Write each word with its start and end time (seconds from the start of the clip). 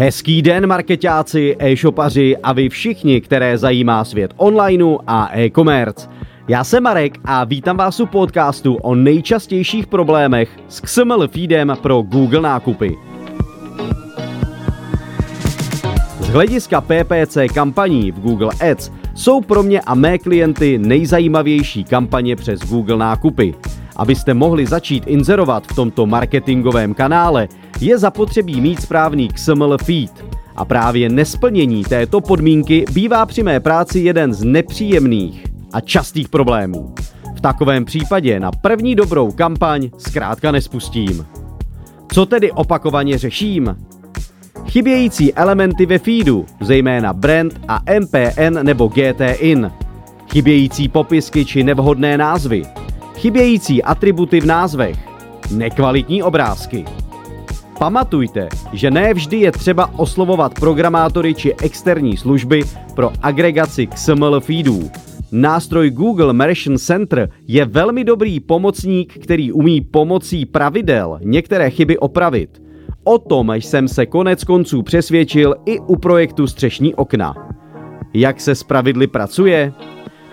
Hezký 0.00 0.42
den, 0.42 0.66
marketáci, 0.66 1.56
e-shopaři 1.58 2.36
a 2.36 2.52
vy 2.52 2.68
všichni, 2.68 3.20
které 3.20 3.58
zajímá 3.58 4.04
svět 4.04 4.34
onlineu 4.36 4.98
a 5.06 5.30
e-commerce. 5.38 6.08
Já 6.48 6.64
jsem 6.64 6.82
Marek 6.82 7.18
a 7.24 7.44
vítám 7.44 7.76
vás 7.76 8.00
u 8.00 8.06
podcastu 8.06 8.74
o 8.74 8.94
nejčastějších 8.94 9.86
problémech 9.86 10.48
s 10.68 10.80
XML 10.80 11.28
feedem 11.28 11.76
pro 11.82 12.02
Google 12.02 12.40
nákupy. 12.40 12.96
Z 16.20 16.28
hlediska 16.28 16.80
PPC 16.80 17.38
kampaní 17.54 18.12
v 18.12 18.20
Google 18.20 18.50
Ads 18.70 18.90
jsou 19.14 19.40
pro 19.40 19.62
mě 19.62 19.80
a 19.80 19.94
mé 19.94 20.18
klienty 20.18 20.78
nejzajímavější 20.78 21.84
kampaně 21.84 22.36
přes 22.36 22.60
Google 22.60 22.96
nákupy. 22.96 23.54
Abyste 23.96 24.34
mohli 24.34 24.66
začít 24.66 25.04
inzerovat 25.06 25.66
v 25.66 25.74
tomto 25.74 26.06
marketingovém 26.06 26.94
kanále, 26.94 27.48
je 27.80 27.98
zapotřebí 27.98 28.60
mít 28.60 28.82
správný 28.82 29.28
XML 29.28 29.78
feed. 29.78 30.24
A 30.56 30.64
právě 30.64 31.08
nesplnění 31.08 31.84
této 31.84 32.20
podmínky 32.20 32.84
bývá 32.92 33.26
při 33.26 33.42
mé 33.42 33.60
práci 33.60 33.98
jeden 33.98 34.34
z 34.34 34.44
nepříjemných 34.44 35.46
a 35.72 35.80
častých 35.80 36.28
problémů. 36.28 36.94
V 37.36 37.40
takovém 37.40 37.84
případě 37.84 38.40
na 38.40 38.50
první 38.52 38.94
dobrou 38.94 39.32
kampaň 39.32 39.90
zkrátka 39.98 40.52
nespustím. 40.52 41.26
Co 42.12 42.26
tedy 42.26 42.52
opakovaně 42.52 43.18
řeším? 43.18 43.76
Chybějící 44.66 45.34
elementy 45.34 45.86
ve 45.86 45.98
feedu, 45.98 46.46
zejména 46.60 47.12
brand 47.12 47.60
a 47.68 47.80
MPN 48.00 48.58
nebo 48.62 48.88
GTIN. 48.88 49.70
Chybějící 50.32 50.88
popisky 50.88 51.44
či 51.44 51.64
nevhodné 51.64 52.18
názvy. 52.18 52.62
Chybějící 53.16 53.82
atributy 53.82 54.40
v 54.40 54.46
názvech. 54.46 54.96
Nekvalitní 55.50 56.22
obrázky. 56.22 56.84
Pamatujte, 57.80 58.48
že 58.72 58.90
ne 58.90 59.14
vždy 59.14 59.36
je 59.36 59.52
třeba 59.52 59.98
oslovovat 59.98 60.54
programátory 60.60 61.34
či 61.34 61.54
externí 61.54 62.16
služby 62.16 62.62
pro 62.94 63.12
agregaci 63.22 63.86
XML 63.86 64.40
feedů. 64.40 64.90
Nástroj 65.32 65.90
Google 65.90 66.32
Merchant 66.32 66.80
Center 66.80 67.30
je 67.46 67.64
velmi 67.64 68.04
dobrý 68.04 68.40
pomocník, 68.40 69.18
který 69.18 69.52
umí 69.52 69.80
pomocí 69.80 70.46
pravidel 70.46 71.18
některé 71.22 71.70
chyby 71.70 71.98
opravit. 71.98 72.62
O 73.04 73.18
tom 73.18 73.52
jsem 73.54 73.88
se 73.88 74.06
konec 74.06 74.44
konců 74.44 74.82
přesvědčil 74.82 75.54
i 75.66 75.78
u 75.78 75.96
projektu 75.96 76.46
Střešní 76.46 76.94
okna. 76.94 77.34
Jak 78.14 78.40
se 78.40 78.54
s 78.54 78.62
pravidly 78.62 79.06
pracuje? 79.06 79.72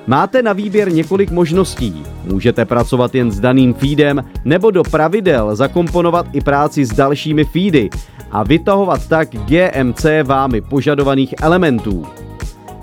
Máte 0.07 0.41
na 0.41 0.53
výběr 0.53 0.91
několik 0.93 1.31
možností. 1.31 2.03
Můžete 2.23 2.65
pracovat 2.65 3.15
jen 3.15 3.31
s 3.31 3.39
daným 3.39 3.73
feedem 3.73 4.23
nebo 4.45 4.71
do 4.71 4.83
pravidel 4.83 5.55
zakomponovat 5.55 6.25
i 6.33 6.41
práci 6.41 6.85
s 6.85 6.89
dalšími 6.89 7.45
feedy 7.45 7.89
a 8.31 8.43
vytahovat 8.43 9.07
tak 9.07 9.29
GMC 9.29 10.05
vámi 10.23 10.61
požadovaných 10.61 11.35
elementů. 11.41 12.05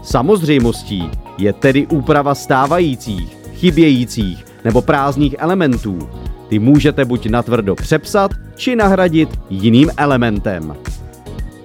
Samozřejmostí 0.02 1.11
je 1.39 1.52
tedy 1.52 1.86
úprava 1.86 2.34
stávajících, 2.34 3.36
chybějících 3.55 4.45
nebo 4.64 4.83
prázdných 4.83 5.34
elementů. 5.39 6.08
Ty 6.48 6.58
můžete 6.58 7.05
buď 7.05 7.27
natvrdo 7.27 7.75
přepsat, 7.75 8.30
či 8.56 8.77
nahradit 8.77 9.28
jiným 9.50 9.91
elementem. 9.97 10.77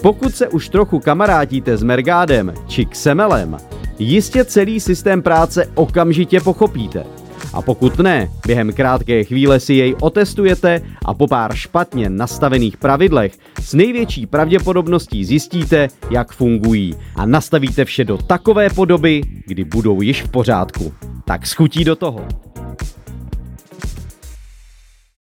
Pokud 0.02 0.36
se 0.36 0.48
už 0.48 0.70
trochu 0.70 1.00
kamarádíte 1.00 1.78
s 1.78 1.84
Mergádem 1.84 2.54
či 2.68 2.86
Xemelem, 2.86 3.58
jistě 4.00 4.46
celý 4.46 4.80
systém 4.80 5.22
práce 5.22 5.70
okamžitě 5.76 6.40
pochopíte. 6.40 7.04
A 7.54 7.62
pokud 7.62 8.00
ne, 8.00 8.30
během 8.48 8.74
krátké 8.74 9.24
chvíle 9.24 9.60
si 9.60 9.74
jej 9.74 9.96
otestujete 10.02 10.82
a 11.06 11.14
po 11.14 11.28
pár 11.28 11.56
špatně 11.56 12.10
nastavených 12.10 12.78
pravidlech 12.78 13.38
s 13.62 13.74
největší 13.74 14.26
pravděpodobností 14.26 15.26
zjistíte, 15.26 15.88
jak 16.12 16.32
fungují 16.32 16.96
a 17.16 17.26
nastavíte 17.26 17.86
vše 17.86 18.04
do 18.04 18.18
takové 18.18 18.70
podoby, 18.70 19.22
kdy 19.46 19.64
budou 19.64 20.02
již 20.02 20.24
v 20.24 20.30
pořádku. 20.30 20.94
Tak 21.26 21.48
schutí 21.48 21.84
do 21.84 21.96
toho. 21.96 22.28